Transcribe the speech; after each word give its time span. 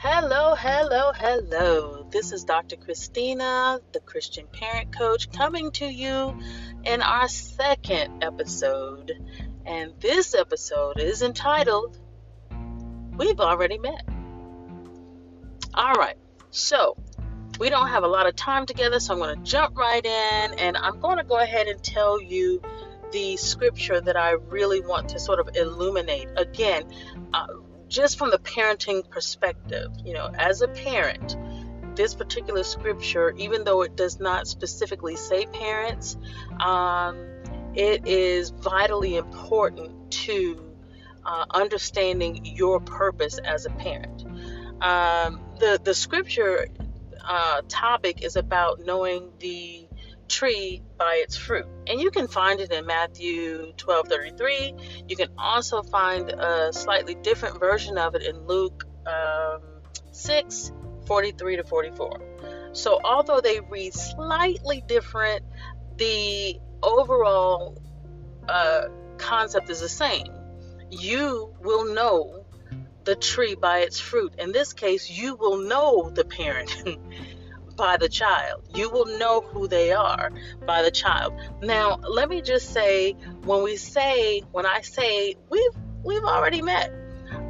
Hello, 0.00 0.54
hello, 0.54 1.10
hello. 1.12 2.06
This 2.12 2.30
is 2.30 2.44
Dr. 2.44 2.76
Christina, 2.76 3.80
the 3.92 3.98
Christian 3.98 4.46
Parent 4.46 4.96
Coach, 4.96 5.28
coming 5.32 5.72
to 5.72 5.86
you 5.86 6.38
in 6.84 7.02
our 7.02 7.26
second 7.26 8.22
episode. 8.22 9.10
And 9.66 9.92
this 9.98 10.36
episode 10.36 11.00
is 11.00 11.22
entitled 11.22 11.98
We've 13.16 13.40
Already 13.40 13.78
Met. 13.78 14.08
All 15.74 15.94
right, 15.94 16.16
so 16.50 16.96
we 17.58 17.68
don't 17.68 17.88
have 17.88 18.04
a 18.04 18.08
lot 18.08 18.28
of 18.28 18.36
time 18.36 18.66
together, 18.66 19.00
so 19.00 19.14
I'm 19.14 19.18
going 19.18 19.34
to 19.34 19.42
jump 19.42 19.76
right 19.76 20.06
in 20.06 20.60
and 20.60 20.76
I'm 20.76 21.00
going 21.00 21.16
to 21.16 21.24
go 21.24 21.40
ahead 21.40 21.66
and 21.66 21.82
tell 21.82 22.22
you 22.22 22.62
the 23.10 23.36
scripture 23.36 24.00
that 24.00 24.16
I 24.16 24.34
really 24.48 24.80
want 24.80 25.08
to 25.08 25.18
sort 25.18 25.40
of 25.40 25.56
illuminate. 25.56 26.28
Again, 26.36 26.84
uh, 27.34 27.48
just 27.88 28.18
from 28.18 28.30
the 28.30 28.38
parenting 28.38 29.08
perspective, 29.08 29.90
you 30.04 30.14
know, 30.14 30.30
as 30.34 30.62
a 30.62 30.68
parent, 30.68 31.36
this 31.96 32.14
particular 32.14 32.62
scripture, 32.62 33.34
even 33.36 33.64
though 33.64 33.82
it 33.82 33.96
does 33.96 34.20
not 34.20 34.46
specifically 34.46 35.16
say 35.16 35.46
parents, 35.46 36.16
um, 36.60 37.16
it 37.74 38.06
is 38.06 38.50
vitally 38.50 39.16
important 39.16 40.10
to 40.10 40.72
uh, 41.24 41.44
understanding 41.50 42.44
your 42.44 42.80
purpose 42.80 43.38
as 43.38 43.66
a 43.66 43.70
parent. 43.70 44.24
Um, 44.80 45.40
the 45.58 45.80
the 45.82 45.94
scripture 45.94 46.68
uh, 47.24 47.62
topic 47.68 48.22
is 48.22 48.36
about 48.36 48.80
knowing 48.84 49.32
the 49.40 49.87
tree 50.28 50.82
by 50.98 51.20
its 51.22 51.36
fruit. 51.36 51.66
And 51.86 52.00
you 52.00 52.10
can 52.10 52.28
find 52.28 52.60
it 52.60 52.72
in 52.72 52.86
Matthew 52.86 53.72
12:33. 53.76 55.08
You 55.08 55.16
can 55.16 55.28
also 55.38 55.82
find 55.82 56.30
a 56.30 56.72
slightly 56.72 57.14
different 57.14 57.58
version 57.58 57.98
of 57.98 58.14
it 58.14 58.22
in 58.22 58.46
Luke 58.46 58.84
um, 59.06 59.60
6 60.12 60.72
43 61.06 61.56
to 61.56 61.64
44. 61.64 62.20
So 62.72 63.00
although 63.02 63.40
they 63.40 63.60
read 63.60 63.94
slightly 63.94 64.82
different, 64.86 65.44
the 65.96 66.60
overall 66.82 67.80
uh, 68.48 68.82
concept 69.16 69.70
is 69.70 69.80
the 69.80 69.88
same. 69.88 70.28
You 70.90 71.54
will 71.60 71.94
know 71.94 72.46
the 73.04 73.16
tree 73.16 73.54
by 73.54 73.80
its 73.80 73.98
fruit. 73.98 74.34
In 74.38 74.52
this 74.52 74.74
case, 74.74 75.10
you 75.10 75.34
will 75.34 75.58
know 75.58 76.10
the 76.10 76.24
parent 76.24 76.70
by 77.78 77.96
the 77.96 78.08
child. 78.08 78.68
You 78.74 78.90
will 78.90 79.06
know 79.18 79.40
who 79.40 79.68
they 79.68 79.92
are 79.92 80.30
by 80.66 80.82
the 80.82 80.90
child. 80.90 81.32
Now, 81.62 81.96
let 81.96 82.28
me 82.28 82.42
just 82.42 82.74
say 82.74 83.12
when 83.44 83.62
we 83.62 83.76
say 83.76 84.42
when 84.52 84.66
I 84.66 84.82
say 84.82 85.36
we've 85.48 85.76
we've 86.04 86.24
already 86.24 86.60
met, 86.60 86.92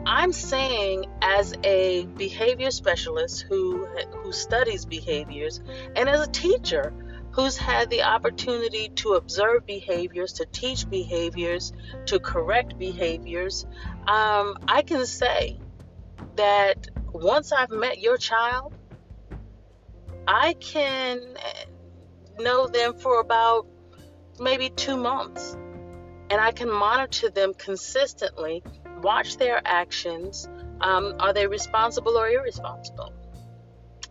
I'm 0.06 0.32
saying 0.32 1.06
as 1.22 1.54
a 1.64 2.06
behavior 2.16 2.70
specialist 2.70 3.46
who 3.48 3.86
who 4.22 4.30
studies 4.30 4.84
behaviors 4.84 5.60
and 5.96 6.08
as 6.08 6.20
a 6.20 6.30
teacher 6.30 6.92
who's 7.32 7.56
had 7.56 7.88
the 7.90 8.02
opportunity 8.02 8.88
to 8.88 9.14
observe 9.14 9.64
behaviors, 9.64 10.34
to 10.34 10.46
teach 10.46 10.88
behaviors, 10.88 11.72
to 12.06 12.18
correct 12.18 12.78
behaviors, 12.78 13.64
um, 14.06 14.56
I 14.66 14.82
can 14.84 15.06
say 15.06 15.60
that 16.36 16.88
once 17.12 17.52
I've 17.52 17.70
met 17.70 18.00
your 18.00 18.16
child, 18.16 18.74
I 20.30 20.52
can 20.60 21.38
know 22.38 22.66
them 22.66 22.98
for 22.98 23.18
about 23.18 23.66
maybe 24.38 24.68
two 24.68 24.98
months. 24.98 25.56
And 26.30 26.38
I 26.38 26.52
can 26.52 26.70
monitor 26.70 27.30
them 27.30 27.54
consistently, 27.54 28.62
watch 29.00 29.38
their 29.38 29.62
actions. 29.64 30.46
Um, 30.82 31.14
are 31.18 31.32
they 31.32 31.46
responsible 31.46 32.18
or 32.18 32.28
irresponsible? 32.28 33.14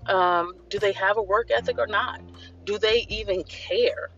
Um, 0.07 0.53
do 0.69 0.79
they 0.79 0.93
have 0.93 1.17
a 1.17 1.21
work 1.21 1.51
ethic 1.51 1.77
or 1.77 1.85
not? 1.85 2.21
Do 2.63 2.79
they 2.79 3.05
even 3.09 3.43
care? 3.43 4.09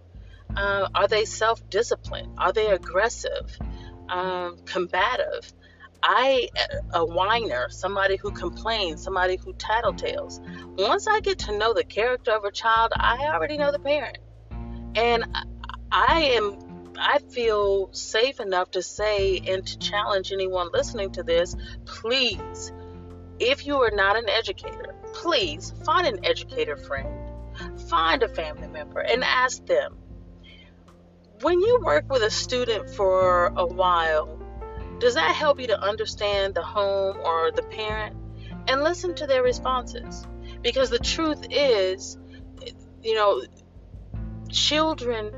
Uh, 0.55 0.87
are 0.95 1.09
they 1.09 1.25
self 1.25 1.69
disciplined? 1.69 2.35
Are 2.37 2.53
they 2.53 2.67
aggressive, 2.67 3.57
um, 4.07 4.59
combative? 4.65 5.51
I, 6.01 6.49
a 6.93 7.05
whiner, 7.05 7.69
somebody 7.69 8.15
who 8.15 8.31
complains, 8.31 9.03
somebody 9.03 9.37
who 9.37 9.53
tattletales. 9.53 10.39
Once 10.77 11.07
I 11.07 11.19
get 11.19 11.39
to 11.39 11.57
know 11.57 11.73
the 11.73 11.83
character 11.83 12.31
of 12.31 12.45
a 12.45 12.51
child, 12.51 12.91
I 12.95 13.27
already 13.33 13.57
know 13.57 13.71
the 13.71 13.79
parent. 13.79 14.17
And 14.95 15.25
I 15.91 16.21
am 16.35 16.59
I 16.99 17.19
feel 17.19 17.93
safe 17.93 18.39
enough 18.39 18.71
to 18.71 18.81
say 18.81 19.37
and 19.47 19.65
to 19.65 19.79
challenge 19.79 20.33
anyone 20.33 20.69
listening 20.73 21.11
to 21.13 21.23
this, 21.23 21.55
please, 21.85 22.73
if 23.39 23.65
you 23.65 23.77
are 23.77 23.91
not 23.91 24.17
an 24.17 24.27
educator, 24.27 24.95
please 25.13 25.73
find 25.85 26.05
an 26.05 26.25
educator 26.25 26.75
friend, 26.75 27.07
find 27.89 28.21
a 28.21 28.27
family 28.27 28.67
member, 28.67 28.99
and 28.99 29.23
ask 29.23 29.65
them. 29.65 29.97
When 31.41 31.61
you 31.61 31.79
work 31.81 32.11
with 32.11 32.21
a 32.21 32.29
student 32.29 32.89
for 32.89 33.53
a 33.55 33.65
while, 33.65 34.38
does 34.99 35.15
that 35.15 35.35
help 35.35 35.59
you 35.59 35.67
to 35.67 35.79
understand 35.79 36.55
the 36.55 36.61
home 36.61 37.17
or 37.23 37.51
the 37.51 37.63
parent? 37.63 38.15
And 38.67 38.83
listen 38.83 39.15
to 39.15 39.27
their 39.27 39.43
responses. 39.43 40.27
Because 40.61 40.89
the 40.89 40.99
truth 40.99 41.45
is, 41.49 42.17
you 43.01 43.15
know, 43.15 43.41
children 44.49 45.31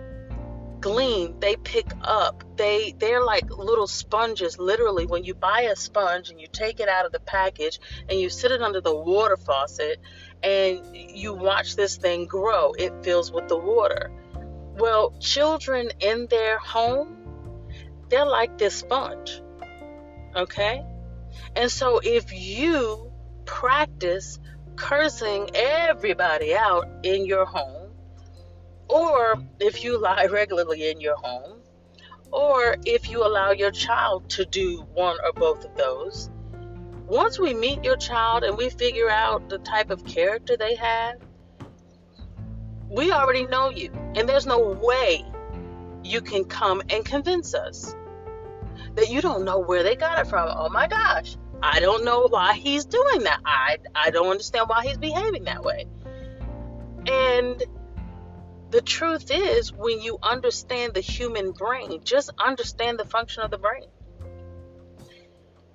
glean, 0.82 1.40
they 1.40 1.56
pick 1.56 1.86
up. 2.02 2.44
They 2.58 2.94
they're 2.98 3.24
like 3.24 3.50
little 3.50 3.88
sponges 3.88 4.58
literally 4.58 5.06
when 5.06 5.24
you 5.24 5.34
buy 5.34 5.62
a 5.72 5.76
sponge 5.76 6.30
and 6.30 6.42
you 6.42 6.48
take 6.52 6.80
it 6.80 6.90
out 6.90 7.06
of 7.06 7.12
the 7.12 7.20
package 7.20 7.80
and 8.10 8.20
you 8.20 8.30
sit 8.30 8.52
it 8.52 8.62
under 8.62 8.82
the 8.82 8.94
water 8.94 9.38
faucet 9.38 10.00
and 10.44 10.82
you 10.94 11.34
watch 11.34 11.76
this 11.76 11.98
thing 11.98 12.26
grow. 12.26 12.74
It 12.74 13.04
fills 13.04 13.32
with 13.32 13.48
the 13.48 13.58
water. 13.58 14.12
Well, 14.78 15.14
children 15.20 15.92
in 16.00 16.28
their 16.28 16.58
home, 16.58 17.18
they're 18.10 18.26
like 18.26 18.58
this 18.58 18.76
sponge. 18.76 19.42
Okay? 20.36 20.86
And 21.56 21.69
so 21.69 22.00
if 22.03 22.34
you 22.34 23.12
practice 23.46 24.40
cursing 24.75 25.50
everybody 25.53 26.56
out 26.56 26.88
in 27.03 27.25
your 27.25 27.46
home, 27.46 27.92
or 28.88 29.41
if 29.59 29.84
you 29.84 29.97
lie 29.97 30.25
regularly 30.31 30.90
in 30.90 31.02
your 31.02 31.16
home, 31.18 31.59
or 32.31 32.78
if 32.86 33.09
you 33.09 33.25
allow 33.25 33.52
your 33.52 33.72
child 33.72 34.30
to 34.30 34.46
do 34.46 34.88
one 34.94 35.18
or 35.24 35.34
both 35.34 35.66
of 35.66 35.75
those, 35.75 36.30
once 37.06 37.38
we 37.38 37.53
meet 37.53 37.84
your 37.84 37.97
child 37.97 38.44
and 38.44 38.58
we 38.58 38.70
figure 38.70 39.09
out 39.09 39.50
the 39.50 39.58
type 39.59 39.90
of 39.90 40.06
character 40.06 40.56
they 40.56 40.75
have, 40.75 41.16
we 42.90 43.12
already 43.12 43.46
know 43.47 43.70
you. 43.70 43.91
And 44.16 44.28
there's 44.28 44.46
no 44.46 44.59
way 44.59 45.25
you 46.03 46.22
can 46.22 46.46
come 46.46 46.81
and 46.90 47.03
convince 47.03 47.53
us 47.53 47.94
that 48.96 49.09
you 49.09 49.22
don't 49.22 49.46
know 49.46 49.59
where 49.59 49.84
they 49.84 49.96
got 49.96 50.19
it 50.19 50.28
from. 50.28 50.50
Oh 50.52 50.69
my 50.69 50.88
gosh. 50.88 51.38
I 51.63 51.79
don't 51.79 52.03
know 52.03 52.28
why 52.28 52.53
he's 52.53 52.85
doing 52.85 53.24
that. 53.24 53.40
I 53.46 53.78
I 53.96 54.09
don't 54.09 54.28
understand 54.28 54.68
why 54.68 54.85
he's 54.85 54.97
behaving 54.97 55.44
that 55.46 55.63
way. 55.63 55.85
And 57.07 57.63
the 58.72 58.81
truth 58.81 59.29
is 59.31 59.72
when 59.72 60.02
you 60.02 60.18
understand 60.24 60.94
the 60.94 61.02
human 61.02 61.52
brain, 61.52 62.02
just 62.03 62.31
understand 62.40 63.00
the 63.00 63.06
function 63.06 63.44
of 63.44 63.52
the 63.52 63.57
brain. 63.57 63.85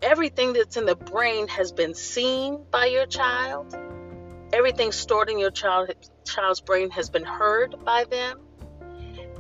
Everything 0.03 0.53
that's 0.53 0.77
in 0.77 0.87
the 0.87 0.97
brain 0.97 1.49
has 1.49 1.73
been 1.73 1.95
seen 1.95 2.65
by 2.71 2.87
your 2.87 3.07
child. 3.07 3.77
Everything 4.53 4.93
stored 4.93 5.29
in 5.29 5.39
your 5.39 5.51
child, 5.51 5.91
child's 6.25 6.61
brain 6.61 6.91
has 6.91 7.11
been 7.11 7.25
heard 7.25 7.75
by 7.85 8.05
them. 8.05 8.41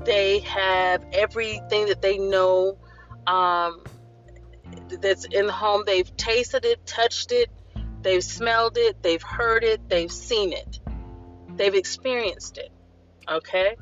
They 0.04 0.40
have 0.40 1.04
everything 1.12 1.86
that 1.86 2.02
they 2.02 2.18
know 2.18 2.78
um, 3.26 3.84
that's 5.00 5.24
in 5.24 5.46
the 5.46 5.52
home. 5.52 5.84
They've 5.86 6.16
tasted 6.16 6.64
it, 6.64 6.86
touched 6.86 7.32
it, 7.32 7.50
they've 8.02 8.24
smelled 8.24 8.76
it, 8.78 9.02
they've 9.02 9.22
heard 9.22 9.64
it, 9.64 9.88
they've 9.88 10.12
seen 10.12 10.52
it, 10.52 10.80
they've 11.56 11.74
experienced 11.74 12.58
it. 12.58 12.70
Okay? 13.28 13.76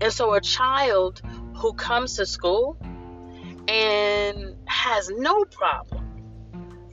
And 0.00 0.12
so 0.12 0.34
a 0.34 0.40
child 0.40 1.20
who 1.56 1.72
comes 1.72 2.16
to 2.16 2.26
school 2.26 2.76
and 3.68 4.56
has 4.66 5.10
no 5.10 5.44
problem 5.44 6.06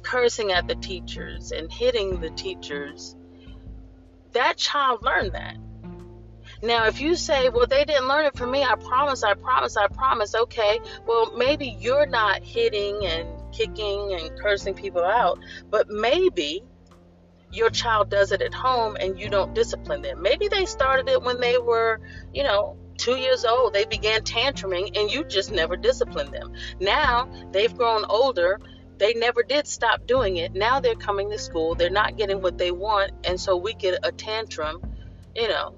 cursing 0.03 0.51
at 0.51 0.67
the 0.67 0.75
teachers 0.75 1.51
and 1.51 1.71
hitting 1.71 2.19
the 2.19 2.29
teachers, 2.31 3.15
that 4.33 4.57
child 4.57 5.01
learned 5.03 5.33
that. 5.33 5.57
Now, 6.63 6.87
if 6.87 7.01
you 7.01 7.15
say, 7.15 7.49
well, 7.49 7.67
they 7.67 7.83
didn't 7.83 8.07
learn 8.07 8.25
it 8.25 8.37
from 8.37 8.49
me, 8.49 8.63
I 8.63 8.75
promise, 8.75 9.21
I 9.21 9.33
promise, 9.33 9.75
I 9.75 9.87
promise, 9.87 10.33
okay, 10.33 10.79
well, 11.05 11.35
maybe 11.35 11.67
you're 11.67 12.05
not 12.05 12.41
hitting 12.41 13.05
and 13.05 13.27
kicking 13.51 14.13
and 14.17 14.39
cursing 14.39 14.73
people 14.73 15.03
out, 15.03 15.39
but 15.69 15.89
maybe 15.89 16.63
your 17.51 17.69
child 17.69 18.09
does 18.09 18.31
it 18.31 18.41
at 18.41 18.53
home 18.53 18.95
and 18.97 19.19
you 19.19 19.29
don't 19.29 19.53
discipline 19.53 20.01
them. 20.01 20.21
Maybe 20.21 20.47
they 20.47 20.65
started 20.65 21.09
it 21.09 21.21
when 21.21 21.41
they 21.41 21.57
were, 21.57 21.99
you 22.33 22.43
know, 22.43 22.77
two 22.97 23.17
years 23.17 23.43
old. 23.43 23.73
They 23.73 23.83
began 23.83 24.21
tantruming 24.21 24.97
and 24.97 25.11
you 25.11 25.25
just 25.25 25.51
never 25.51 25.75
disciplined 25.75 26.33
them. 26.33 26.53
Now 26.79 27.29
they've 27.51 27.75
grown 27.75 28.05
older 28.05 28.57
they 28.99 29.15
never 29.15 29.43
did 29.43 29.67
stop 29.67 30.05
doing 30.05 30.37
it. 30.37 30.53
Now 30.53 30.79
they're 30.79 30.95
coming 30.95 31.29
to 31.31 31.37
school, 31.37 31.75
they're 31.75 31.89
not 31.89 32.15
getting 32.15 32.41
what 32.41 32.57
they 32.57 32.71
want, 32.71 33.11
and 33.25 33.41
so 33.41 33.57
we 33.57 33.73
get 33.73 33.99
a 34.03 34.11
tantrum, 34.11 34.81
you 35.35 35.49
know. 35.49 35.75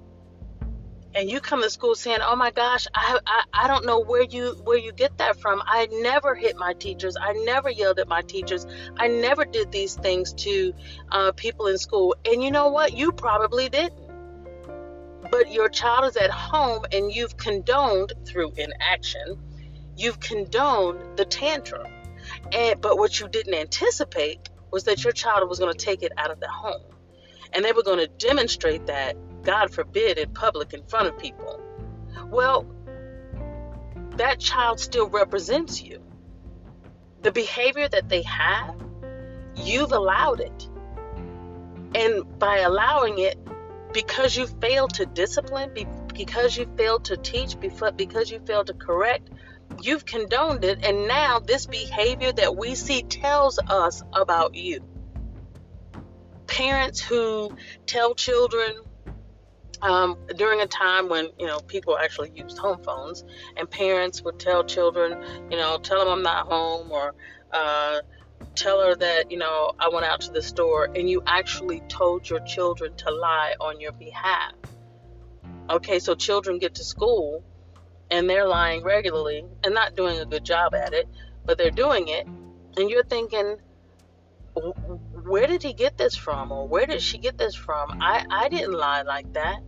And 1.16 1.32
you 1.32 1.40
come 1.40 1.62
to 1.64 1.70
school 1.70 1.96
saying, 1.96 2.20
"Oh 2.22 2.36
my 2.36 2.52
gosh, 2.52 2.88
I, 2.94 3.20
I 3.26 3.44
I 3.54 3.68
don't 3.68 3.86
know 3.86 4.02
where 4.02 4.24
you 4.24 4.60
where 4.66 4.78
you 4.78 4.92
get 4.92 5.18
that 5.20 5.40
from. 5.40 5.62
I 5.66 5.88
never 5.90 6.36
hit 6.36 6.58
my 6.58 6.74
teachers. 6.74 7.16
I 7.20 7.32
never 7.46 7.70
yelled 7.70 8.00
at 8.00 8.08
my 8.10 8.22
teachers. 8.22 8.68
I 8.98 9.08
never 9.08 9.46
did 9.46 9.72
these 9.72 9.96
things 9.96 10.34
to 10.34 10.74
uh, 11.12 11.32
people 11.32 11.68
in 11.68 11.78
school. 11.78 12.16
And 12.26 12.44
you 12.44 12.52
know 12.52 12.68
what? 12.68 12.94
You 12.98 13.14
probably 13.14 13.70
didn't 13.70 14.06
but 15.32 15.52
your 15.52 15.70
child 15.70 16.06
is 16.06 16.16
at 16.18 16.30
home 16.30 16.86
and 16.92 17.12
you've 17.12 17.36
condoned 17.38 18.14
through 18.26 18.54
inaction 18.58 19.38
you've 19.98 20.20
condoned 20.20 21.18
the 21.18 21.26
tantrum 21.26 21.88
and 22.52 22.82
but 22.82 22.98
what 22.98 23.20
you 23.20 23.28
didn't 23.28 23.54
anticipate 23.54 24.50
was 24.72 24.84
that 24.86 25.04
your 25.04 25.14
child 25.14 25.48
was 25.50 25.60
going 25.60 25.72
to 25.72 25.86
take 25.86 26.04
it 26.04 26.12
out 26.18 26.32
of 26.32 26.40
the 26.40 26.48
home 26.48 26.84
and 27.54 27.64
they 27.64 27.72
were 27.72 27.84
going 27.84 28.00
to 28.00 28.08
demonstrate 28.08 28.86
that 28.88 29.16
god 29.46 29.74
forbid 29.74 30.18
in 30.18 30.34
public 30.34 30.74
in 30.74 30.84
front 30.86 31.08
of 31.08 31.18
people 31.18 31.62
well 32.30 32.66
that 34.18 34.40
child 34.40 34.80
still 34.80 35.08
represents 35.08 35.82
you 35.82 36.02
the 37.22 37.32
behavior 37.32 37.88
that 37.88 38.10
they 38.10 38.24
have 38.24 38.76
you've 39.56 39.92
allowed 39.92 40.42
it 40.42 40.70
and 41.96 42.38
by 42.38 42.60
allowing 42.60 43.20
it 43.20 43.38
because 43.96 44.36
you 44.36 44.46
failed 44.46 44.94
to 44.96 45.06
discipline, 45.06 45.72
because 46.14 46.58
you 46.58 46.70
failed 46.76 47.06
to 47.06 47.16
teach, 47.16 47.58
because 47.96 48.30
you 48.30 48.42
failed 48.46 48.68
to 48.68 48.74
correct, 48.74 49.30
you've 49.82 50.06
condoned 50.06 50.66
it. 50.66 50.84
And 50.84 51.08
now 51.08 51.40
this 51.40 51.66
behavior 51.66 52.34
that 52.34 52.58
we 52.58 52.76
see 52.76 53.04
tells 53.04 53.58
us 53.58 54.04
about 54.12 54.54
you. 54.54 54.84
Parents 56.46 57.00
who 57.00 57.56
tell 57.86 58.16
children, 58.16 58.76
um, 59.82 60.18
during 60.36 60.62
a 60.62 60.68
time 60.68 61.10
when 61.10 61.30
you 61.40 61.48
know 61.48 61.60
people 61.60 61.98
actually 61.98 62.32
used 62.36 62.58
home 62.58 62.82
phones, 62.84 63.24
and 63.58 63.70
parents 63.70 64.22
would 64.24 64.40
tell 64.40 64.64
children, 64.64 65.24
you 65.50 65.58
know, 65.58 65.78
tell 65.78 66.00
them 66.00 66.10
I'm 66.10 66.24
not 66.24 66.48
home, 66.48 66.92
or 66.92 67.14
uh, 67.52 68.00
tell 68.56 68.82
her 68.82 68.96
that, 68.96 69.32
you 69.32 69.38
know, 69.38 69.74
I 69.80 69.90
went 69.90 70.06
out 70.06 70.22
to 70.22 70.32
the 70.32 70.42
store 70.42 70.86
and 70.86 71.10
you 71.10 71.22
actually 71.26 71.82
told 71.88 72.30
your 72.30 72.40
children 72.42 72.96
to 72.98 73.12
lie 73.12 73.56
on 73.60 73.80
your 73.80 73.92
behalf. 73.92 74.54
Okay, 75.70 76.00
so 76.00 76.16
children 76.16 76.60
get 76.60 76.76
to 76.76 76.84
school 76.84 77.44
and 78.12 78.30
they're 78.30 78.48
lying 78.48 78.84
regularly 78.84 79.46
and 79.64 79.74
not 79.74 79.96
doing 79.96 80.20
a 80.20 80.26
good 80.26 80.44
job 80.44 80.74
at 80.74 80.94
it, 80.94 81.08
but 81.46 81.58
they're 81.58 81.72
doing 81.72 82.08
it. 82.08 82.28
And 82.78 82.90
you're 82.90 83.04
thinking, 83.04 83.58
where 85.26 85.48
did 85.48 85.64
he 85.64 85.74
get 85.74 85.98
this 85.98 86.16
from? 86.16 86.52
Or 86.52 86.68
where 86.68 86.86
did 86.86 87.02
she 87.02 87.18
get 87.18 87.38
this 87.38 87.56
from? 87.56 88.02
I, 88.02 88.26
I 88.30 88.50
didn't 88.50 88.74
lie 88.74 89.02
like 89.02 89.34
that. 89.34 89.60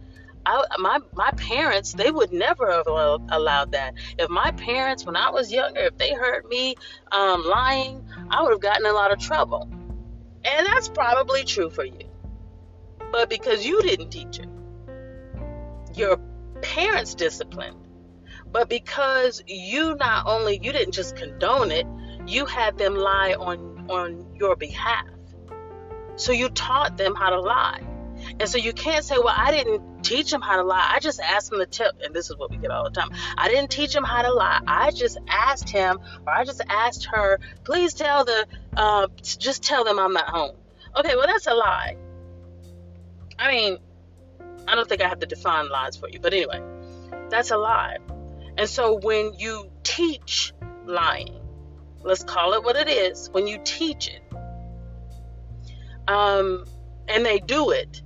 I, 0.45 0.63
my 0.79 0.99
my 1.13 1.31
parents 1.31 1.91
they 1.91 2.09
would 2.09 2.31
never 2.31 2.71
have 2.71 2.87
allowed 2.87 3.73
that. 3.73 3.95
If 4.17 4.29
my 4.29 4.51
parents, 4.51 5.05
when 5.05 5.17
I 5.17 5.31
was 5.31 5.51
younger, 5.51 5.81
if 5.81 5.97
they 5.97 6.13
heard 6.13 6.45
me 6.45 6.75
um, 7.11 7.43
lying, 7.43 8.07
I 8.29 8.43
would 8.43 8.51
have 8.51 8.61
gotten 8.61 8.85
a 8.85 8.93
lot 8.93 9.11
of 9.11 9.19
trouble. 9.19 9.69
And 10.45 10.67
that's 10.67 10.87
probably 10.87 11.43
true 11.43 11.69
for 11.69 11.83
you. 11.83 12.09
But 13.11 13.29
because 13.29 13.65
you 13.65 13.81
didn't 13.81 14.09
teach 14.09 14.39
it, 14.39 14.47
your 15.95 16.17
parents 16.61 17.15
disciplined. 17.15 17.75
But 18.49 18.69
because 18.69 19.43
you 19.47 19.95
not 19.95 20.27
only 20.27 20.59
you 20.61 20.71
didn't 20.71 20.93
just 20.93 21.17
condone 21.17 21.71
it, 21.71 21.85
you 22.25 22.45
had 22.45 22.77
them 22.77 22.95
lie 22.95 23.35
on 23.37 23.87
on 23.89 24.35
your 24.35 24.55
behalf. 24.55 25.07
So 26.17 26.31
you 26.33 26.49
taught 26.49 26.97
them 26.97 27.15
how 27.15 27.29
to 27.29 27.39
lie. 27.39 27.81
And 28.39 28.49
so 28.49 28.57
you 28.57 28.73
can't 28.73 29.05
say, 29.05 29.17
well, 29.17 29.33
I 29.35 29.51
didn't 29.51 30.03
teach 30.03 30.31
them 30.31 30.41
how 30.41 30.57
to 30.57 30.63
lie. 30.63 30.93
I 30.95 30.99
just 30.99 31.19
asked 31.19 31.51
him 31.51 31.59
to 31.59 31.65
tell, 31.65 31.91
and 32.03 32.13
this 32.13 32.29
is 32.29 32.37
what 32.37 32.51
we 32.51 32.57
get 32.57 32.71
all 32.71 32.83
the 32.83 32.89
time. 32.89 33.09
I 33.37 33.47
didn't 33.47 33.71
teach 33.71 33.95
him 33.95 34.03
how 34.03 34.23
to 34.23 34.33
lie. 34.33 34.59
I 34.67 34.91
just 34.91 35.17
asked 35.27 35.69
him, 35.69 35.99
or 36.25 36.33
I 36.33 36.43
just 36.43 36.61
asked 36.67 37.05
her, 37.13 37.39
please 37.63 37.93
tell 37.93 38.25
the, 38.25 38.47
uh, 38.75 39.07
just 39.21 39.63
tell 39.63 39.83
them 39.83 39.99
I'm 39.99 40.13
not 40.13 40.27
home. 40.29 40.55
Okay, 40.97 41.15
well, 41.15 41.27
that's 41.27 41.47
a 41.47 41.53
lie. 41.53 41.97
I 43.37 43.51
mean, 43.51 43.77
I 44.67 44.75
don't 44.75 44.89
think 44.89 45.01
I 45.01 45.07
have 45.07 45.19
to 45.19 45.27
define 45.27 45.69
lies 45.69 45.95
for 45.95 46.09
you, 46.09 46.19
but 46.19 46.33
anyway, 46.33 46.61
that's 47.29 47.51
a 47.51 47.57
lie. 47.57 47.97
And 48.57 48.67
so 48.67 48.97
when 48.97 49.33
you 49.37 49.69
teach 49.83 50.53
lying, 50.85 51.39
let's 52.01 52.23
call 52.23 52.53
it 52.53 52.63
what 52.63 52.75
it 52.75 52.89
is, 52.89 53.29
when 53.31 53.45
you 53.45 53.59
teach 53.63 54.07
it, 54.07 54.21
um, 56.07 56.65
and 57.07 57.25
they 57.25 57.39
do 57.39 57.71
it, 57.71 58.01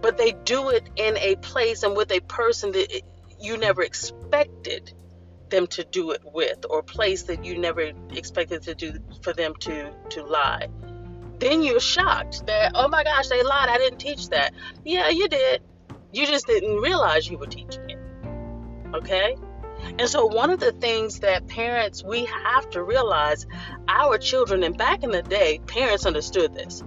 but 0.00 0.18
they 0.18 0.32
do 0.44 0.70
it 0.70 0.88
in 0.96 1.16
a 1.18 1.36
place 1.36 1.82
and 1.82 1.96
with 1.96 2.10
a 2.12 2.20
person 2.20 2.72
that 2.72 3.02
you 3.40 3.56
never 3.56 3.82
expected 3.82 4.92
them 5.48 5.66
to 5.66 5.84
do 5.84 6.12
it 6.12 6.22
with 6.24 6.64
or 6.70 6.82
place 6.82 7.24
that 7.24 7.44
you 7.44 7.58
never 7.58 7.92
expected 8.10 8.62
to 8.62 8.74
do 8.74 8.94
for 9.22 9.32
them 9.32 9.54
to 9.60 9.92
to 10.10 10.24
lie. 10.24 10.68
Then 11.38 11.62
you're 11.62 11.80
shocked 11.80 12.46
that 12.46 12.72
oh 12.74 12.88
my 12.88 13.04
gosh 13.04 13.28
they 13.28 13.42
lied. 13.42 13.68
I 13.68 13.76
didn't 13.78 13.98
teach 13.98 14.28
that. 14.30 14.54
Yeah 14.84 15.08
you 15.10 15.28
did. 15.28 15.62
You 16.12 16.26
just 16.26 16.46
didn't 16.46 16.76
realize 16.76 17.28
you 17.28 17.38
were 17.38 17.46
teaching 17.46 17.90
it. 17.90 17.98
Okay 18.94 19.36
and 19.98 20.08
so 20.08 20.26
one 20.26 20.50
of 20.50 20.60
the 20.60 20.72
things 20.72 21.20
that 21.20 21.46
parents 21.48 22.02
we 22.02 22.24
have 22.24 22.68
to 22.70 22.82
realize 22.82 23.46
our 23.88 24.18
children 24.18 24.62
and 24.62 24.76
back 24.76 25.02
in 25.02 25.10
the 25.10 25.22
day 25.22 25.60
parents 25.66 26.06
understood 26.06 26.54
this 26.54 26.82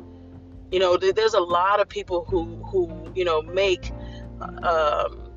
you 0.71 0.79
know, 0.79 0.97
there's 0.97 1.33
a 1.33 1.39
lot 1.39 1.79
of 1.79 1.87
people 1.87 2.25
who 2.25 2.43
who 2.65 3.11
you 3.15 3.23
know 3.23 3.41
make 3.41 3.91
um, 4.41 5.31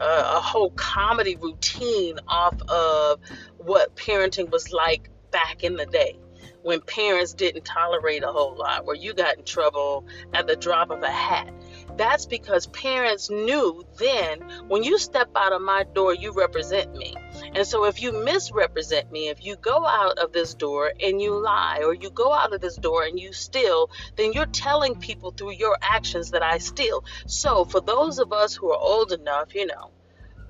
a, 0.00 0.04
a 0.04 0.40
whole 0.40 0.70
comedy 0.70 1.36
routine 1.36 2.18
off 2.28 2.60
of 2.68 3.20
what 3.56 3.96
parenting 3.96 4.50
was 4.50 4.72
like 4.72 5.08
back 5.30 5.64
in 5.64 5.76
the 5.76 5.86
day 5.86 6.18
when 6.62 6.80
parents 6.80 7.32
didn't 7.32 7.64
tolerate 7.64 8.24
a 8.24 8.26
whole 8.26 8.56
lot, 8.56 8.84
where 8.84 8.96
you 8.96 9.14
got 9.14 9.38
in 9.38 9.44
trouble 9.44 10.04
at 10.34 10.46
the 10.46 10.56
drop 10.56 10.90
of 10.90 11.02
a 11.02 11.10
hat. 11.10 11.48
That's 11.96 12.26
because 12.26 12.66
parents 12.66 13.30
knew 13.30 13.84
then 13.98 14.40
when 14.68 14.82
you 14.82 14.98
step 14.98 15.30
out 15.34 15.52
of 15.52 15.62
my 15.62 15.84
door, 15.94 16.14
you 16.14 16.32
represent 16.32 16.94
me. 16.94 17.14
And 17.54 17.66
so 17.66 17.84
if 17.84 18.02
you 18.02 18.12
misrepresent 18.24 19.10
me, 19.10 19.28
if 19.28 19.44
you 19.44 19.56
go 19.56 19.86
out 19.86 20.18
of 20.18 20.32
this 20.32 20.54
door 20.54 20.92
and 21.00 21.20
you 21.20 21.42
lie, 21.42 21.80
or 21.84 21.94
you 21.94 22.10
go 22.10 22.32
out 22.32 22.54
of 22.54 22.60
this 22.60 22.76
door 22.76 23.04
and 23.04 23.18
you 23.18 23.32
steal, 23.32 23.90
then 24.16 24.32
you're 24.32 24.46
telling 24.46 24.96
people 24.96 25.32
through 25.32 25.52
your 25.52 25.76
actions 25.82 26.30
that 26.32 26.42
I 26.42 26.58
steal. 26.58 27.04
So 27.26 27.64
for 27.64 27.80
those 27.80 28.18
of 28.18 28.32
us 28.32 28.54
who 28.54 28.70
are 28.72 28.78
old 28.78 29.12
enough, 29.12 29.54
you 29.54 29.66
know, 29.66 29.90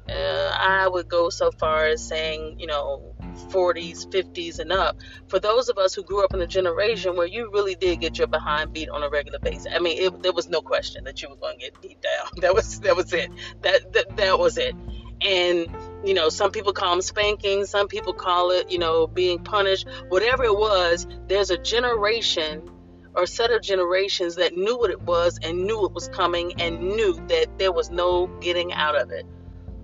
uh, 0.08 0.50
I 0.58 0.88
would 0.88 1.08
go 1.08 1.30
so 1.30 1.50
far 1.50 1.86
as 1.86 2.06
saying, 2.06 2.56
you 2.58 2.66
know, 2.66 3.15
40s, 3.36 4.08
50s, 4.08 4.58
and 4.58 4.72
up. 4.72 4.96
For 5.28 5.38
those 5.38 5.68
of 5.68 5.78
us 5.78 5.94
who 5.94 6.02
grew 6.02 6.24
up 6.24 6.34
in 6.34 6.40
a 6.40 6.46
generation 6.46 7.16
where 7.16 7.26
you 7.26 7.50
really 7.52 7.74
did 7.74 8.00
get 8.00 8.18
your 8.18 8.26
behind 8.26 8.72
beat 8.72 8.88
on 8.88 9.02
a 9.02 9.08
regular 9.08 9.38
basis, 9.38 9.66
I 9.72 9.78
mean, 9.78 9.98
it, 9.98 10.22
there 10.22 10.32
was 10.32 10.48
no 10.48 10.60
question 10.60 11.04
that 11.04 11.22
you 11.22 11.28
were 11.28 11.36
going 11.36 11.58
to 11.58 11.64
get 11.64 11.80
beat 11.80 12.00
down. 12.00 12.26
That 12.46 12.54
was 12.54 12.80
that 12.80 12.94
was 12.94 13.12
it. 13.12 13.30
That 13.62 13.92
that, 13.92 14.16
that 14.16 14.38
was 14.38 14.56
it. 14.56 14.74
And 15.20 15.66
you 16.04 16.14
know, 16.14 16.28
some 16.28 16.52
people 16.52 16.72
call 16.72 16.90
them 16.90 17.02
spanking, 17.02 17.64
some 17.64 17.88
people 17.88 18.12
call 18.12 18.50
it, 18.50 18.70
you 18.70 18.78
know, 18.78 19.06
being 19.06 19.42
punished. 19.42 19.86
Whatever 20.08 20.44
it 20.44 20.56
was, 20.56 21.06
there's 21.26 21.50
a 21.50 21.58
generation 21.58 22.70
or 23.16 23.26
set 23.26 23.50
of 23.50 23.62
generations 23.62 24.36
that 24.36 24.56
knew 24.56 24.78
what 24.78 24.90
it 24.90 25.00
was 25.02 25.38
and 25.42 25.64
knew 25.64 25.86
it 25.86 25.92
was 25.92 26.08
coming 26.08 26.60
and 26.60 26.80
knew 26.80 27.14
that 27.28 27.58
there 27.58 27.72
was 27.72 27.90
no 27.90 28.26
getting 28.40 28.72
out 28.72 28.94
of 28.94 29.10
it. 29.10 29.26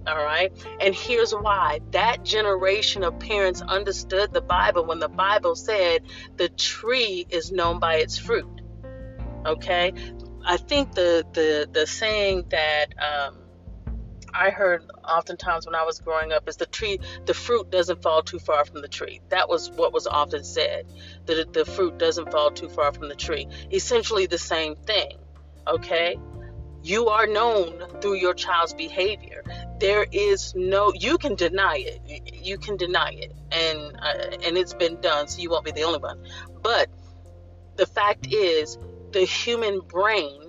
All 0.07 0.17
right. 0.17 0.53
And 0.81 0.95
here's 0.95 1.33
why 1.33 1.81
that 1.93 2.25
generation 2.25 3.05
of 3.05 3.19
parents 3.19 3.63
understood 3.63 4.33
the 4.33 4.41
Bible 4.41 4.85
when 4.85 4.99
the 4.99 5.09
Bible 5.09 5.55
said 5.55 6.03
the 6.37 6.49
tree 6.49 7.27
is 7.31 7.53
known 7.53 7.79
by 7.79 7.97
its 7.97 8.19
fruit. 8.19 8.61
Okay. 9.47 9.93
I 10.45 10.57
think 10.57 10.95
the, 10.95 11.25
the, 11.33 11.69
the 11.71 11.87
saying 11.87 12.47
that, 12.51 12.87
um, 13.01 13.39
I 14.35 14.51
heard 14.51 14.85
oftentimes 15.05 15.67
when 15.67 15.75
I 15.75 15.85
was 15.85 15.99
growing 16.01 16.33
up 16.33 16.49
is 16.49 16.57
the 16.57 16.67
tree, 16.67 16.99
the 17.27 17.35
fruit 17.35 17.71
doesn't 17.71 18.03
fall 18.03 18.23
too 18.23 18.39
far 18.39 18.65
from 18.65 18.81
the 18.81 18.89
tree. 18.89 19.21
That 19.29 19.49
was 19.49 19.71
what 19.71 19.93
was 19.93 20.07
often 20.07 20.43
said. 20.43 20.87
That 21.27 21.53
the 21.53 21.65
fruit 21.65 21.99
doesn't 21.99 22.31
fall 22.33 22.51
too 22.51 22.69
far 22.71 22.93
from 22.93 23.09
the 23.09 23.15
tree. 23.15 23.47
Essentially 23.71 24.27
the 24.27 24.39
same 24.39 24.77
thing. 24.77 25.19
Okay. 25.67 26.19
You 26.83 27.09
are 27.09 27.27
known 27.27 27.79
through 28.01 28.17
your 28.17 28.35
child's 28.35 28.75
behavior. 28.75 29.45
There 29.83 30.07
is 30.13 30.55
no, 30.55 30.93
you 30.95 31.19
can 31.19 31.35
deny 31.35 31.77
it. 31.91 32.35
You 32.51 32.57
can 32.57 32.77
deny 32.77 33.11
it, 33.25 33.33
and 33.51 33.81
uh, 34.09 34.47
and 34.47 34.57
it's 34.61 34.75
been 34.75 35.01
done, 35.01 35.27
so 35.27 35.43
you 35.43 35.51
won't 35.51 35.65
be 35.65 35.73
the 35.73 35.83
only 35.83 35.99
one. 35.99 36.19
But 36.63 36.89
the 37.77 37.87
fact 37.87 38.33
is, 38.33 38.79
the 39.11 39.25
human 39.25 39.81
brain 39.81 40.41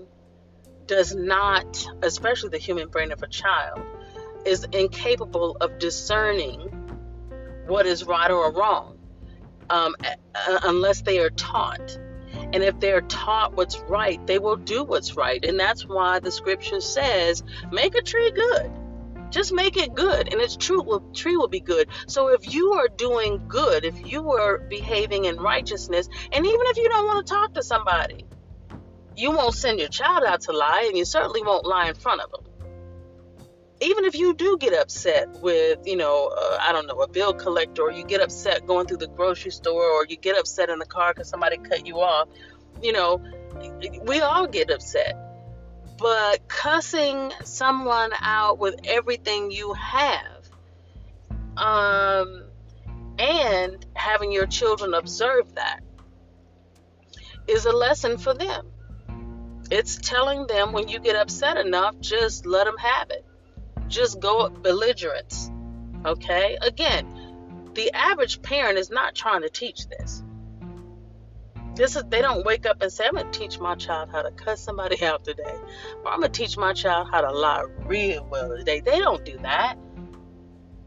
does 0.86 1.16
not, 1.16 1.70
especially 2.04 2.50
the 2.50 2.64
human 2.70 2.90
brain 2.90 3.12
of 3.12 3.24
a 3.24 3.28
child, 3.28 3.82
is 4.46 4.66
incapable 4.66 5.58
of 5.62 5.80
discerning 5.80 6.60
what 7.68 7.86
is 7.88 8.04
right 8.04 8.30
or 8.30 8.54
wrong. 8.54 9.00
um, 9.70 9.96
unless 10.64 11.02
they 11.02 11.20
are 11.20 11.30
taught. 11.32 11.98
And 12.54 12.64
if 12.64 12.80
they're 12.80 13.02
taught 13.02 13.56
what's 13.56 13.80
right, 13.82 14.26
they 14.28 14.40
will 14.40 14.56
do 14.56 14.84
what's 14.84 15.16
right. 15.16 15.44
And 15.44 15.60
that's 15.60 15.86
why 15.88 16.20
the 16.20 16.32
scripture 16.32 16.82
says, 16.82 17.44
make 17.72 17.96
a 17.96 18.02
tree 18.02 18.32
good. 18.32 18.72
Just 19.34 19.52
make 19.52 19.76
it 19.78 19.94
good. 19.94 20.32
And 20.32 20.40
its 20.40 20.56
true 20.56 20.82
will, 20.82 21.02
tree 21.14 21.36
will 21.36 21.50
be 21.50 21.60
good. 21.60 21.90
So 22.08 22.28
if 22.28 22.54
you 22.54 22.74
are 22.74 22.88
doing 22.88 23.48
good, 23.48 23.84
if 23.84 24.10
you 24.10 24.32
are 24.32 24.60
behaving 24.60 25.26
in 25.26 25.38
righteousness, 25.38 26.08
and 26.32 26.46
even 26.46 26.62
if 26.68 26.78
you 26.78 26.88
don't 26.88 27.06
want 27.06 27.26
to 27.26 27.34
talk 27.34 27.54
to 27.56 27.64
somebody, 27.64 28.26
you 29.18 29.32
won't 29.32 29.56
send 29.56 29.80
your 29.80 29.90
child 29.90 30.24
out 30.24 30.42
to 30.42 30.54
lie, 30.54 30.86
and 30.88 30.98
you 30.98 31.06
certainly 31.06 31.42
won't 31.44 31.66
lie 31.66 31.90
in 31.90 31.96
front 31.96 32.22
of 32.22 32.32
them 32.32 32.54
even 33.84 34.06
if 34.06 34.16
you 34.16 34.34
do 34.34 34.58
get 34.58 34.74
upset 34.74 35.30
with, 35.42 35.80
you 35.86 35.98
know, 35.98 36.32
uh, 36.36 36.58
I 36.62 36.72
don't 36.72 36.88
know, 36.88 37.02
a 37.02 37.08
bill 37.08 37.34
collector, 37.34 37.84
or 37.84 37.92
you 37.92 38.06
get 38.06 38.22
upset 38.22 38.66
going 38.66 38.88
through 38.88 38.98
the 38.98 39.08
grocery 39.08 39.52
store, 39.52 39.84
or 39.84 40.06
you 40.08 40.16
get 40.16 40.38
upset 40.38 40.70
in 40.70 40.80
the 40.80 40.86
car 40.86 41.14
because 41.14 41.30
somebody 41.30 41.58
cut 41.58 41.86
you 41.86 42.00
off, 42.00 42.30
you 42.82 42.94
know, 42.94 43.22
we 44.06 44.22
all 44.22 44.48
get 44.48 44.72
upset. 44.72 45.18
But 45.98 46.48
cussing 46.48 47.32
someone 47.44 48.12
out 48.20 48.58
with 48.58 48.76
everything 48.84 49.52
you 49.52 49.74
have, 49.74 50.50
um, 51.56 52.46
and 53.20 53.86
having 53.94 54.32
your 54.32 54.48
children 54.48 54.94
observe 54.94 55.56
that 55.56 55.82
is 57.48 57.66
a 57.66 57.72
lesson 57.72 58.18
for 58.18 58.34
them. 58.34 58.72
It's 59.70 59.98
telling 59.98 60.48
them 60.48 60.72
when 60.72 60.88
you 60.88 61.00
get 61.00 61.16
upset 61.16 61.58
enough, 61.58 62.00
just 62.00 62.46
let 62.46 62.66
them 62.66 62.78
have 62.78 63.10
it 63.12 63.26
just 63.94 64.20
go 64.20 64.50
belligerence. 64.50 65.52
Okay? 66.06 66.58
Again, 66.62 67.72
the 67.76 67.92
average 67.94 68.42
parent 68.42 68.78
is 68.78 68.90
not 68.90 69.16
trying 69.16 69.42
to 69.42 69.50
teach 69.50 69.88
this. 69.88 70.24
This 71.76 71.96
is 71.96 72.04
they 72.10 72.22
don't 72.22 72.46
wake 72.46 72.68
up 72.68 72.82
and 72.82 72.92
say, 72.92 73.06
I'm 73.06 73.16
gonna 73.16 73.32
teach 73.32 73.60
my 73.60 73.76
child 73.76 74.10
how 74.12 74.22
to 74.22 74.32
cut 74.32 74.60
somebody 74.60 75.04
out 75.06 75.24
today. 75.24 75.56
Or 76.04 76.12
I'm 76.12 76.20
gonna 76.20 76.30
teach 76.30 76.58
my 76.58 76.74
child 76.74 77.08
how 77.12 77.22
to 77.22 77.32
lie 77.32 77.64
real 77.86 78.28
well 78.30 78.56
today. 78.56 78.80
They 78.80 79.00
don't 79.00 79.26
do 79.26 79.38
that. 79.40 79.78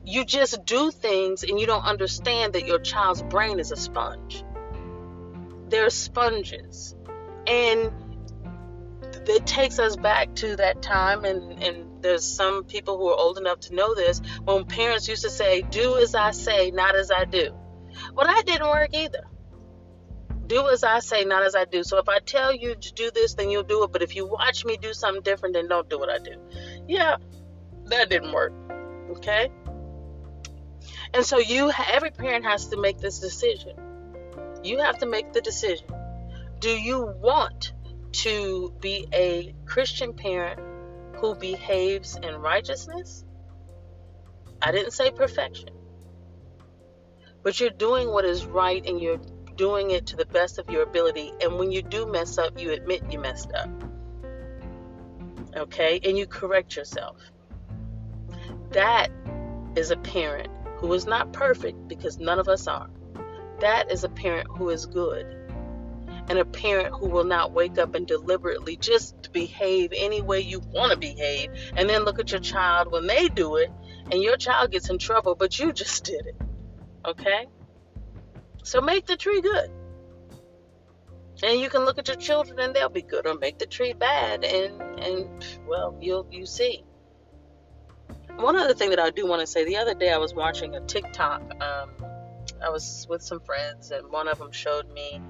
You 0.04 0.24
just 0.24 0.64
do 0.64 0.92
things 0.92 1.42
and 1.42 1.58
you 1.58 1.66
don't 1.66 1.82
understand 1.82 2.52
that 2.52 2.66
your 2.66 2.78
child's 2.78 3.22
brain 3.22 3.58
is 3.58 3.72
a 3.72 3.76
sponge. 3.76 4.44
They're 5.68 5.90
sponges. 5.90 6.94
And 7.48 7.90
it 9.26 9.46
takes 9.46 9.80
us 9.80 9.96
back 9.96 10.34
to 10.36 10.54
that 10.56 10.82
time 10.82 11.24
and, 11.24 11.60
and 11.60 12.02
there's 12.02 12.24
some 12.24 12.62
people 12.62 12.98
who 12.98 13.08
are 13.08 13.16
old 13.16 13.38
enough 13.38 13.58
to 13.60 13.74
know 13.74 13.96
this 13.96 14.20
when 14.44 14.64
parents 14.64 15.08
used 15.08 15.22
to 15.22 15.30
say, 15.30 15.62
Do 15.62 15.98
as 15.98 16.14
I 16.14 16.30
say, 16.30 16.70
not 16.70 16.94
as 16.94 17.10
I 17.10 17.24
do. 17.24 17.52
Well, 18.14 18.26
that 18.28 18.44
didn't 18.46 18.68
work 18.68 18.90
either. 18.92 19.24
Do 20.46 20.68
as 20.68 20.84
I 20.84 21.00
say, 21.00 21.24
not 21.24 21.42
as 21.42 21.56
I 21.56 21.64
do. 21.64 21.82
So 21.82 21.98
if 21.98 22.08
I 22.08 22.18
tell 22.20 22.54
you 22.54 22.74
to 22.74 22.94
do 22.94 23.10
this, 23.10 23.34
then 23.34 23.50
you'll 23.50 23.62
do 23.62 23.82
it. 23.84 23.92
But 23.92 24.02
if 24.02 24.14
you 24.14 24.26
watch 24.26 24.64
me 24.64 24.76
do 24.76 24.92
something 24.92 25.22
different, 25.22 25.54
then 25.54 25.68
don't 25.68 25.88
do 25.88 25.98
what 25.98 26.08
I 26.08 26.18
do. 26.18 26.36
Yeah, 26.86 27.16
that 27.86 28.08
didn't 28.08 28.32
work. 28.32 28.52
Okay? 29.16 29.50
And 31.14 31.24
so 31.24 31.38
you 31.38 31.72
every 31.88 32.10
parent 32.10 32.44
has 32.44 32.68
to 32.68 32.80
make 32.80 32.98
this 32.98 33.18
decision. 33.18 33.74
You 34.62 34.78
have 34.78 34.98
to 34.98 35.06
make 35.06 35.32
the 35.32 35.40
decision. 35.40 35.86
Do 36.60 36.70
you 36.70 37.14
want 37.20 37.72
to 38.12 38.72
be 38.80 39.06
a 39.12 39.54
Christian 39.66 40.14
parent 40.14 40.60
who 41.20 41.34
behaves 41.34 42.16
in 42.16 42.34
righteousness. 42.36 43.24
I 44.62 44.72
didn't 44.72 44.92
say 44.92 45.10
perfection, 45.10 45.70
but 47.42 47.60
you're 47.60 47.70
doing 47.70 48.10
what 48.10 48.24
is 48.24 48.46
right 48.46 48.84
and 48.86 49.00
you're 49.00 49.20
doing 49.56 49.90
it 49.90 50.06
to 50.06 50.16
the 50.16 50.26
best 50.26 50.58
of 50.58 50.70
your 50.70 50.82
ability. 50.82 51.32
And 51.42 51.58
when 51.58 51.72
you 51.72 51.82
do 51.82 52.06
mess 52.06 52.38
up, 52.38 52.60
you 52.60 52.72
admit 52.72 53.02
you 53.10 53.18
messed 53.18 53.52
up. 53.52 53.70
Okay? 55.56 56.00
And 56.04 56.16
you 56.16 56.26
correct 56.26 56.76
yourself. 56.76 57.18
That 58.70 59.10
is 59.76 59.90
a 59.90 59.96
parent 59.96 60.48
who 60.78 60.92
is 60.92 61.06
not 61.06 61.32
perfect 61.32 61.88
because 61.88 62.18
none 62.18 62.38
of 62.38 62.48
us 62.48 62.66
are. 62.66 62.88
That 63.60 63.90
is 63.90 64.04
a 64.04 64.08
parent 64.08 64.48
who 64.50 64.68
is 64.70 64.86
good 64.86 65.46
and 66.28 66.38
a 66.38 66.44
parent 66.44 66.94
who 66.94 67.08
will 67.08 67.24
not 67.24 67.52
wake 67.52 67.78
up 67.78 67.94
and 67.94 68.06
deliberately 68.06 68.76
just 68.76 69.32
behave 69.32 69.92
any 69.94 70.20
way 70.20 70.40
you 70.40 70.60
want 70.60 70.92
to 70.92 70.98
behave 70.98 71.50
and 71.76 71.88
then 71.88 72.04
look 72.04 72.18
at 72.18 72.30
your 72.32 72.40
child 72.40 72.90
when 72.90 73.06
they 73.06 73.28
do 73.28 73.56
it 73.56 73.70
and 74.10 74.22
your 74.22 74.36
child 74.36 74.70
gets 74.70 74.90
in 74.90 74.98
trouble 74.98 75.34
but 75.34 75.58
you 75.58 75.72
just 75.72 76.04
did 76.04 76.26
it 76.26 76.36
okay 77.04 77.46
so 78.66 78.80
make 78.80 79.06
the 79.06 79.16
tree 79.16 79.40
good. 79.40 79.70
And 81.44 81.60
you 81.60 81.70
can 81.70 81.84
look 81.84 81.98
at 81.98 82.08
your 82.08 82.16
children 82.16 82.58
and 82.58 82.74
they'll 82.74 82.88
be 82.88 83.02
good 83.02 83.24
or 83.24 83.34
make 83.34 83.58
the 83.58 83.66
tree 83.66 83.92
bad 83.92 84.44
and 84.44 84.82
and 84.98 85.46
well 85.68 85.96
you'll 86.00 86.26
you 86.32 86.46
see. 86.46 86.84
One 88.34 88.56
other 88.56 88.74
thing 88.74 88.90
that 88.90 88.98
i 88.98 89.10
do 89.10 89.26
want 89.26 89.40
to 89.40 89.46
say 89.46 89.64
the 89.64 89.76
other 89.76 89.94
day 89.94 90.12
i 90.12 90.18
was 90.18 90.34
watching 90.34 90.74
a 90.74 90.80
tiktok 90.80 91.40
um, 91.62 91.90
i 92.62 92.68
was 92.68 93.06
with 93.08 93.22
some 93.22 93.40
friends 93.40 93.92
and 93.92 94.10
one 94.10 94.28
of 94.28 94.38
them 94.38 94.52
showed 94.52 94.92
me 94.92 95.22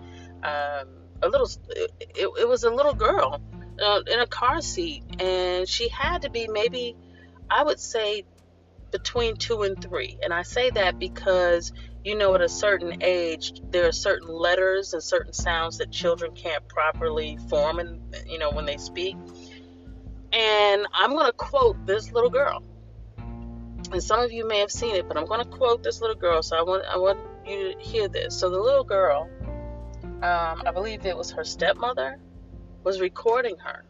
um, 0.42 0.88
a 1.22 1.28
little 1.28 1.48
it, 1.68 1.92
it, 2.40 2.48
was 2.48 2.64
a 2.64 2.70
little 2.70 2.94
girl 2.94 3.40
uh, 3.80 4.00
in 4.12 4.18
a 4.18 4.26
car 4.26 4.60
seat 4.60 5.04
and 5.20 5.68
she 5.68 5.88
had 5.88 6.22
to 6.22 6.30
be 6.30 6.48
maybe 6.48 6.96
i 7.48 7.62
would 7.62 7.78
say 7.78 8.24
between 8.90 9.36
two 9.36 9.62
and 9.62 9.80
three. 9.82 10.18
And 10.22 10.32
i 10.32 10.42
say 10.42 10.70
that 10.70 10.98
because 10.98 11.72
you 12.06 12.14
know 12.14 12.32
at 12.36 12.40
a 12.40 12.48
certain 12.48 13.02
age 13.02 13.60
there 13.70 13.88
are 13.88 13.92
certain 13.92 14.28
letters 14.28 14.92
and 14.92 15.02
certain 15.02 15.32
sounds 15.32 15.78
that 15.78 15.90
children 15.90 16.32
can't 16.36 16.66
properly 16.68 17.36
form 17.50 17.80
and 17.80 18.00
you 18.28 18.38
know 18.38 18.50
when 18.52 18.64
they 18.64 18.76
speak. 18.76 19.16
And 20.32 20.86
i'm 20.94 21.10
going 21.10 21.26
to 21.26 21.32
quote 21.32 21.84
this 21.84 22.12
little 22.12 22.30
girl. 22.30 22.62
And 23.92 24.02
some 24.02 24.20
of 24.20 24.32
you 24.32 24.46
may 24.46 24.60
have 24.60 24.70
seen 24.70 24.94
it 24.94 25.08
but 25.08 25.16
i'm 25.16 25.26
going 25.26 25.42
to 25.42 25.50
quote 25.50 25.82
this 25.82 26.00
little 26.00 26.16
girl 26.16 26.42
so 26.44 26.56
i 26.56 26.62
want 26.62 26.84
i 26.86 26.96
want 26.96 27.18
you 27.44 27.74
to 27.74 27.80
hear 27.80 28.06
this. 28.06 28.38
So 28.38 28.50
the 28.50 28.60
little 28.60 28.84
girl 28.84 29.28
um, 30.22 30.62
I 30.64 30.70
believe 30.72 31.04
it 31.04 31.16
was 31.16 31.32
her 31.32 31.44
stepmother, 31.44 32.18
was 32.84 33.00
recording 33.00 33.56
her. 33.58 33.84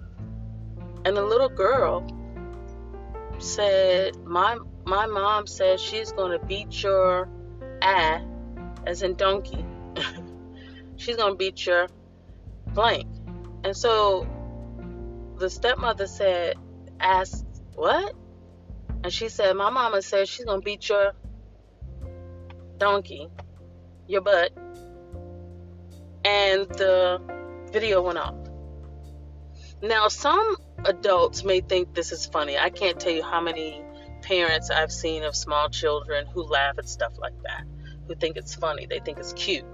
And 1.05 1.17
the 1.17 1.23
little 1.23 1.49
girl 1.49 2.05
said, 3.39 4.17
My 4.25 4.59
my 4.87 5.07
mom 5.07 5.47
says 5.47 5.81
she's 5.81 6.13
gonna 6.13 6.39
beat 6.39 6.83
your 6.83 7.29
as 8.87 9.03
in 9.03 9.15
donkey. 9.15 9.65
she's 10.97 11.17
gonna 11.17 11.37
beat 11.37 11.67
your 11.67 11.89
blank. 12.69 13.07
And 13.65 13.77
so 13.77 14.27
the 15.39 15.51
stepmother 15.51 16.07
said, 16.07 16.57
Ask 17.01 17.45
what? 17.75 18.15
And 19.05 19.13
she 19.13 19.29
said, 19.29 19.55
My 19.55 19.71
mama 19.71 20.03
said 20.03 20.29
she's 20.29 20.45
gonna 20.45 20.63
beat 20.63 20.89
your 20.89 21.13
donkey, 22.79 23.29
your 24.07 24.21
butt 24.21 24.53
and 26.27 26.69
the 26.71 27.21
video 27.71 28.03
went 28.03 28.19
off. 28.19 28.35
Now, 29.81 30.09
some 30.09 30.57
adults 30.85 31.45
may 31.45 31.61
think 31.61 31.95
this 31.95 32.11
is 32.11 32.27
funny. 32.27 32.59
I 32.59 32.71
can't 32.71 32.99
tell 32.99 33.13
you 33.13 33.23
how 33.23 33.41
many 33.41 33.85
parents 34.23 34.71
I've 34.71 34.91
seen 34.91 35.23
of 35.23 35.37
small 35.37 35.69
children 35.69 36.27
who 36.27 36.43
laugh 36.43 36.79
at 36.79 36.89
stuff 36.89 37.13
like 37.19 37.41
that, 37.45 37.65
who 38.07 38.15
think 38.15 38.37
it's 38.37 38.55
funny, 38.55 38.87
they 38.87 39.01
think 39.01 39.19
it's 39.19 39.33
cute. 39.33 39.65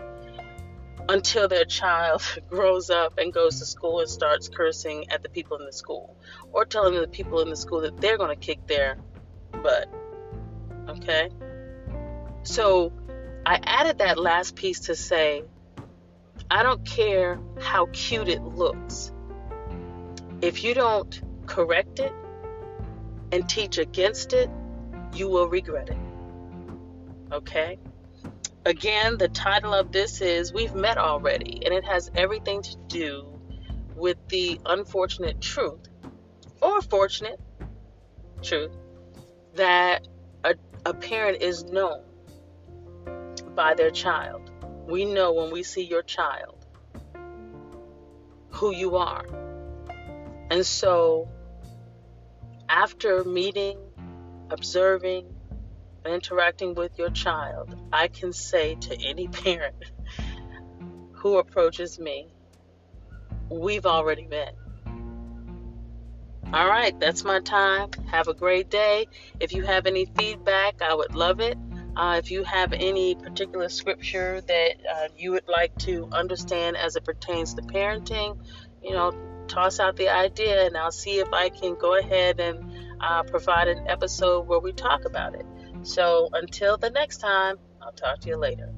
Until 1.08 1.48
their 1.48 1.64
child 1.64 2.22
grows 2.48 2.90
up 2.90 3.18
and 3.18 3.32
goes 3.32 3.58
to 3.58 3.66
school 3.66 4.00
and 4.00 4.08
starts 4.08 4.48
cursing 4.48 5.10
at 5.10 5.22
the 5.22 5.28
people 5.28 5.58
in 5.58 5.66
the 5.66 5.72
school, 5.72 6.16
or 6.52 6.64
telling 6.64 7.00
the 7.00 7.08
people 7.08 7.40
in 7.40 7.50
the 7.50 7.56
school 7.56 7.80
that 7.82 8.00
they're 8.00 8.18
going 8.18 8.30
to 8.30 8.36
kick 8.36 8.66
their 8.66 8.96
butt. 9.62 9.88
Okay? 10.88 11.30
So 12.44 12.92
I 13.44 13.60
added 13.62 13.98
that 13.98 14.18
last 14.18 14.56
piece 14.56 14.80
to 14.80 14.94
say 14.96 15.44
I 16.50 16.62
don't 16.62 16.84
care 16.84 17.38
how 17.60 17.88
cute 17.92 18.28
it 18.28 18.42
looks. 18.42 19.12
If 20.40 20.64
you 20.64 20.74
don't 20.74 21.22
correct 21.46 21.98
it 21.98 22.12
and 23.30 23.48
teach 23.48 23.78
against 23.78 24.32
it, 24.32 24.50
you 25.14 25.28
will 25.28 25.48
regret 25.48 25.88
it. 25.88 25.96
Okay? 27.32 27.78
Again, 28.64 29.18
the 29.18 29.28
title 29.28 29.74
of 29.74 29.92
this 29.92 30.20
is 30.20 30.52
We've 30.52 30.74
Met 30.74 30.98
Already, 30.98 31.64
and 31.64 31.74
it 31.74 31.84
has 31.84 32.10
everything 32.14 32.62
to 32.62 32.76
do 32.88 33.40
with 33.96 34.16
the 34.28 34.60
unfortunate 34.66 35.40
truth 35.40 35.88
or 36.60 36.80
fortunate 36.82 37.40
truth 38.42 38.72
that 39.54 40.06
a, 40.44 40.54
a 40.86 40.94
parent 40.94 41.42
is 41.42 41.64
known 41.64 42.02
by 43.54 43.74
their 43.74 43.90
child 43.90 44.52
we 44.86 45.04
know 45.04 45.32
when 45.32 45.50
we 45.50 45.62
see 45.62 45.84
your 45.84 46.02
child 46.02 46.66
who 48.50 48.74
you 48.74 48.96
are. 48.96 49.24
And 50.50 50.66
so, 50.66 51.28
after 52.68 53.24
meeting, 53.24 53.78
observing, 54.50 55.31
interacting 56.06 56.74
with 56.74 56.98
your 56.98 57.10
child, 57.10 57.76
I 57.92 58.08
can 58.08 58.32
say 58.32 58.74
to 58.76 58.96
any 59.04 59.28
parent 59.44 59.76
who 61.12 61.38
approaches 61.38 61.98
me, 61.98 62.28
we've 63.48 63.86
already 63.86 64.26
met. 64.26 64.54
All 66.52 66.68
right, 66.68 66.98
that's 67.00 67.24
my 67.24 67.40
time. 67.40 67.90
Have 68.10 68.28
a 68.28 68.34
great 68.34 68.68
day. 68.68 69.06
If 69.40 69.54
you 69.54 69.62
have 69.62 69.86
any 69.86 70.04
feedback, 70.04 70.82
I 70.82 70.94
would 70.94 71.14
love 71.14 71.40
it. 71.40 71.56
Uh, 71.96 72.20
if 72.22 72.30
you 72.30 72.44
have 72.44 72.72
any 72.72 73.14
particular 73.14 73.68
scripture 73.68 74.40
that 74.40 74.74
uh, 74.90 75.08
you 75.16 75.32
would 75.32 75.48
like 75.48 75.76
to 75.78 76.08
understand 76.12 76.76
as 76.76 76.96
it 76.96 77.04
pertains 77.04 77.54
to 77.54 77.62
parenting, 77.62 78.38
you 78.82 78.92
know, 78.92 79.12
toss 79.48 79.80
out 79.80 79.96
the 79.96 80.08
idea 80.08 80.66
and 80.66 80.76
I'll 80.76 80.90
see 80.90 81.20
if 81.20 81.32
I 81.32 81.48
can 81.50 81.74
go 81.74 81.98
ahead 81.98 82.40
and 82.40 82.64
uh, 83.00 83.22
provide 83.24 83.68
an 83.68 83.86
episode 83.88 84.46
where 84.46 84.58
we 84.58 84.72
talk 84.72 85.04
about 85.04 85.34
it. 85.34 85.46
So 85.82 86.28
until 86.32 86.76
the 86.76 86.90
next 86.90 87.18
time, 87.18 87.56
I'll 87.80 87.92
talk 87.92 88.20
to 88.20 88.28
you 88.28 88.36
later. 88.36 88.72